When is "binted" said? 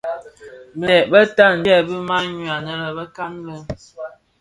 0.77-1.05